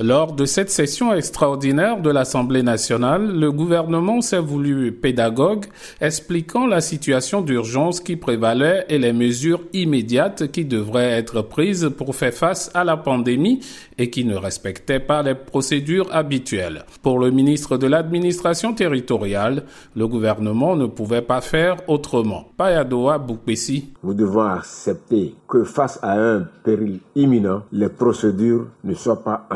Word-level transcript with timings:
Lors 0.00 0.32
de 0.32 0.44
cette 0.44 0.70
session 0.70 1.12
extraordinaire 1.12 2.00
de 2.00 2.10
l'Assemblée 2.10 2.62
nationale, 2.62 3.36
le 3.36 3.50
gouvernement 3.50 4.20
s'est 4.20 4.38
voulu 4.38 4.92
pédagogue, 4.92 5.64
expliquant 6.00 6.68
la 6.68 6.80
situation 6.80 7.40
d'urgence 7.40 7.98
qui 7.98 8.14
prévalait 8.14 8.86
et 8.90 8.98
les 8.98 9.12
mesures 9.12 9.60
immédiates 9.72 10.52
qui 10.52 10.64
devraient 10.64 11.18
être 11.18 11.42
prises 11.42 11.90
pour 11.98 12.14
faire 12.14 12.32
face 12.32 12.70
à 12.74 12.84
la 12.84 12.96
pandémie 12.96 13.58
et 13.98 14.08
qui 14.08 14.24
ne 14.24 14.36
respectaient 14.36 15.00
pas 15.00 15.24
les 15.24 15.34
procédures 15.34 16.14
habituelles. 16.14 16.84
Pour 17.02 17.18
le 17.18 17.32
ministre 17.32 17.76
de 17.76 17.88
l'administration 17.88 18.74
territoriale, 18.74 19.64
le 19.96 20.06
gouvernement 20.06 20.76
ne 20.76 20.86
pouvait 20.86 21.22
pas 21.22 21.40
faire 21.40 21.76
autrement. 21.88 22.52
Payadoa. 22.56 23.26
Nous 24.04 24.14
devons 24.14 24.46
accepter 24.46 25.34
que 25.48 25.64
face 25.64 25.98
à 26.02 26.12
un 26.12 26.46
péril 26.62 27.00
imminent, 27.16 27.62
les 27.72 27.88
procédures 27.88 28.68
ne 28.84 28.94
soient 28.94 29.24
pas 29.24 29.46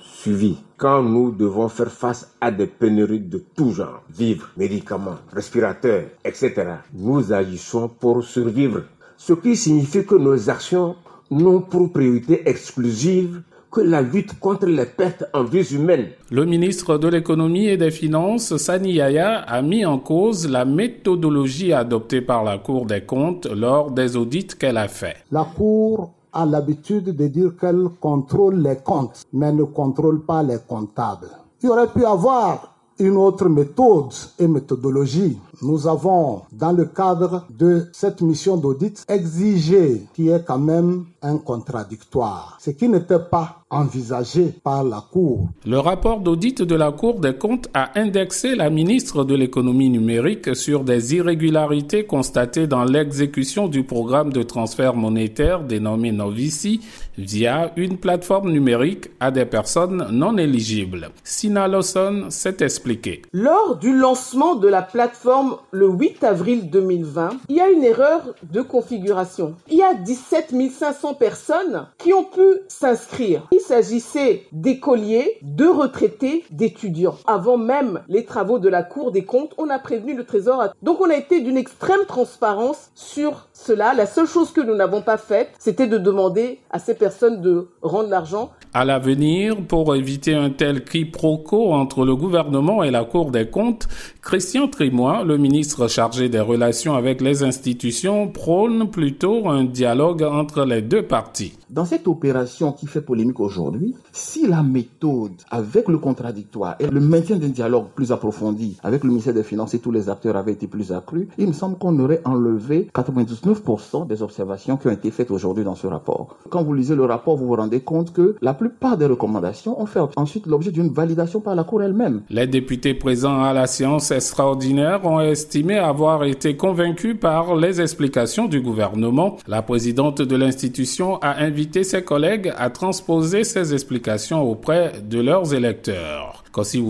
suivies. 0.00 0.58
Quand 0.76 1.02
nous 1.02 1.30
devons 1.30 1.68
faire 1.68 1.90
face 1.90 2.34
à 2.40 2.50
des 2.50 2.66
pénuries 2.66 3.20
de 3.20 3.42
tout 3.56 3.72
genre, 3.72 4.02
vivres, 4.10 4.50
médicaments, 4.56 5.16
respirateurs, 5.32 6.04
etc., 6.24 6.52
nous 6.92 7.32
agissons 7.32 7.88
pour 7.88 8.22
survivre. 8.22 8.82
Ce 9.16 9.32
qui 9.32 9.56
signifie 9.56 10.04
que 10.04 10.16
nos 10.16 10.50
actions 10.50 10.96
n'ont 11.30 11.60
pour 11.60 11.92
priorité 11.92 12.48
exclusive 12.48 13.42
que 13.70 13.80
la 13.80 14.00
lutte 14.00 14.38
contre 14.38 14.66
les 14.66 14.86
pertes 14.86 15.24
en 15.34 15.44
vies 15.44 15.74
humaines. 15.74 16.08
Le 16.30 16.44
ministre 16.44 16.98
de 16.98 17.08
l'économie 17.08 17.66
et 17.66 17.76
des 17.76 17.90
finances, 17.90 18.56
Sani 18.56 18.92
Yaya, 18.92 19.40
a 19.40 19.60
mis 19.60 19.84
en 19.84 19.98
cause 19.98 20.48
la 20.48 20.64
méthodologie 20.64 21.72
adoptée 21.72 22.22
par 22.22 22.42
la 22.42 22.58
Cour 22.58 22.86
des 22.86 23.02
comptes 23.02 23.46
lors 23.46 23.90
des 23.90 24.16
audits 24.16 24.46
qu'elle 24.46 24.78
a 24.78 24.88
fait. 24.88 25.16
La 25.30 25.44
Cour 25.44 26.12
a 26.36 26.44
l'habitude 26.44 27.16
de 27.16 27.26
dire 27.28 27.56
qu'elle 27.58 27.88
contrôle 28.00 28.56
les 28.60 28.76
comptes, 28.76 29.24
mais 29.32 29.52
ne 29.52 29.64
contrôle 29.64 30.20
pas 30.24 30.42
les 30.42 30.58
comptables. 30.68 31.30
Il 31.62 31.70
aurait 31.70 31.88
pu 31.88 32.04
avoir 32.04 32.76
une 32.98 33.16
autre 33.16 33.48
méthode 33.48 34.12
et 34.38 34.46
méthodologie. 34.46 35.38
Nous 35.62 35.86
avons, 35.86 36.42
dans 36.52 36.72
le 36.72 36.86
cadre 36.86 37.44
de 37.50 37.86
cette 37.92 38.20
mission 38.22 38.56
d'audit, 38.56 39.04
exigé 39.08 40.06
qu'il 40.14 40.26
y 40.26 40.30
ait 40.30 40.44
quand 40.46 40.58
même 40.58 41.06
un 41.22 41.38
contradictoire, 41.38 42.58
ce 42.60 42.70
qui 42.70 42.88
n'était 42.88 43.18
pas 43.18 43.62
envisagé 43.70 44.54
par 44.62 44.84
la 44.84 45.02
Cour. 45.12 45.48
Le 45.64 45.78
rapport 45.78 46.20
d'audit 46.20 46.62
de 46.62 46.74
la 46.74 46.92
Cour 46.92 47.20
des 47.20 47.34
comptes 47.34 47.68
a 47.74 47.98
indexé 47.98 48.54
la 48.54 48.70
ministre 48.70 49.24
de 49.24 49.34
l'économie 49.34 49.90
numérique 49.90 50.54
sur 50.54 50.84
des 50.84 51.14
irrégularités 51.14 52.04
constatées 52.04 52.66
dans 52.66 52.84
l'exécution 52.84 53.66
du 53.68 53.82
programme 53.82 54.32
de 54.32 54.42
transfert 54.42 54.94
monétaire 54.94 55.60
dénommé 55.60 56.12
Novici 56.12 56.80
via 57.18 57.72
une 57.76 57.98
plateforme 57.98 58.52
numérique 58.52 59.10
à 59.20 59.30
des 59.30 59.46
personnes 59.46 60.08
non 60.10 60.36
éligibles. 60.36 61.10
Sina 61.24 61.66
Lawson 61.66 62.26
s'est 62.28 62.58
expliqué. 62.60 63.22
Lors 63.32 63.76
du 63.76 63.96
lancement 63.96 64.54
de 64.54 64.68
la 64.68 64.82
plateforme 64.82 65.56
le 65.70 65.88
8 65.88 66.24
avril 66.24 66.70
2020, 66.70 67.30
il 67.48 67.56
y 67.56 67.60
a 67.60 67.70
une 67.70 67.84
erreur 67.84 68.34
de 68.42 68.60
configuration. 68.60 69.54
Il 69.70 69.78
y 69.78 69.82
a 69.82 69.94
17 69.94 70.54
500 70.70 71.14
personnes 71.14 71.86
qui 71.98 72.12
ont 72.12 72.24
pu 72.24 72.60
s'inscrire. 72.68 73.46
Il 73.52 73.60
s'agissait 73.66 74.44
d'écoliers, 74.52 75.38
de 75.42 75.66
retraités, 75.66 76.44
d'étudiants. 76.50 77.16
Avant 77.26 77.56
même 77.56 78.00
les 78.08 78.24
travaux 78.24 78.58
de 78.58 78.68
la 78.68 78.82
Cour 78.82 79.10
des 79.10 79.24
comptes, 79.24 79.52
on 79.58 79.68
a 79.70 79.78
prévenu 79.78 80.14
le 80.14 80.24
Trésor. 80.24 80.68
Donc 80.82 81.00
on 81.00 81.10
a 81.10 81.16
été 81.16 81.40
d'une 81.40 81.56
extrême 81.56 82.04
transparence 82.06 82.90
sur 82.94 83.48
cela. 83.52 83.92
La 83.94 84.06
seule 84.06 84.26
chose 84.26 84.52
que 84.52 84.60
nous 84.60 84.74
n'avons 84.74 85.02
pas 85.02 85.16
faite, 85.16 85.50
c'était 85.58 85.88
de 85.88 85.98
demander 85.98 86.60
à 86.70 86.78
ces 86.78 86.94
personnes 86.94 87.40
de 87.40 87.68
rendre 87.82 88.08
l'argent. 88.08 88.52
À 88.72 88.84
l'avenir, 88.84 89.56
pour 89.66 89.94
éviter 89.96 90.34
un 90.34 90.50
tel 90.50 90.84
quiproquo 90.84 91.72
entre 91.72 92.04
le 92.04 92.14
gouvernement 92.14 92.82
et 92.82 92.90
la 92.90 93.04
Cour 93.04 93.30
des 93.30 93.48
comptes, 93.48 93.88
Christian 94.22 94.68
Trimois, 94.68 95.24
le 95.24 95.38
ministre 95.38 95.88
chargé 95.88 96.28
des 96.28 96.40
relations 96.40 96.94
avec 96.94 97.20
les 97.20 97.42
institutions, 97.42 98.28
prône 98.28 98.90
plutôt 98.90 99.48
un 99.48 99.64
dialogue 99.64 100.22
entre 100.22 100.64
les 100.64 100.82
deux 100.82 101.02
parties. 101.02 101.54
Dans 101.68 101.84
cette 101.84 102.06
opération 102.06 102.70
qui 102.70 102.86
fait 102.86 103.00
polémique 103.00 103.40
aujourd'hui, 103.40 103.96
si 104.12 104.46
la 104.46 104.62
méthode 104.62 105.32
avec 105.50 105.88
le 105.88 105.98
contradictoire 105.98 106.76
et 106.78 106.86
le 106.86 107.00
maintien 107.00 107.38
d'un 107.38 107.48
dialogue 107.48 107.86
plus 107.92 108.12
approfondi 108.12 108.78
avec 108.84 109.02
le 109.02 109.08
ministère 109.08 109.34
des 109.34 109.42
Finances 109.42 109.74
et 109.74 109.80
tous 109.80 109.90
les 109.90 110.08
acteurs 110.08 110.36
avaient 110.36 110.52
été 110.52 110.68
plus 110.68 110.92
accrus, 110.92 111.26
il 111.38 111.48
me 111.48 111.52
semble 111.52 111.76
qu'on 111.76 111.98
aurait 111.98 112.20
enlevé 112.24 112.88
99% 112.94 114.06
des 114.06 114.22
observations 114.22 114.76
qui 114.76 114.86
ont 114.86 114.92
été 114.92 115.10
faites 115.10 115.32
aujourd'hui 115.32 115.64
dans 115.64 115.74
ce 115.74 115.88
rapport. 115.88 116.36
Quand 116.50 116.62
vous 116.62 116.72
lisez 116.72 116.94
le 116.94 117.04
rapport, 117.04 117.36
vous 117.36 117.48
vous 117.48 117.56
rendez 117.56 117.80
compte 117.80 118.12
que 118.12 118.36
la 118.42 118.54
plupart 118.54 118.96
des 118.96 119.06
recommandations 119.06 119.80
ont 119.80 119.86
fait 119.86 120.00
ensuite 120.14 120.46
l'objet 120.46 120.70
d'une 120.70 120.92
validation 120.92 121.40
par 121.40 121.56
la 121.56 121.64
Cour 121.64 121.82
elle-même. 121.82 122.22
Les 122.30 122.46
députés 122.46 122.94
présents 122.94 123.42
à 123.42 123.52
la 123.52 123.66
séance 123.66 124.12
extraordinaire 124.12 125.04
ont 125.04 125.18
estimé 125.18 125.78
avoir 125.78 126.22
été 126.22 126.56
convaincus 126.56 127.16
par 127.20 127.56
les 127.56 127.80
explications 127.80 128.46
du 128.46 128.60
gouvernement. 128.60 129.36
La 129.48 129.62
présidente 129.62 130.22
de 130.22 130.36
l'institution 130.36 131.16
a 131.16 131.40
invité 131.40 131.55
ses 131.84 132.02
collègues 132.02 132.52
à 132.56 132.70
transposer 132.70 133.44
ces 133.44 133.72
explications 133.72 134.42
auprès 134.42 135.00
de 135.02 135.20
leurs 135.20 135.54
électeurs. 135.54 136.44
Kossi 136.52 136.80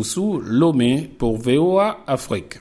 Lomé 0.44 1.10
pour 1.18 1.38
VOA 1.38 1.98
Afrique. 2.06 2.60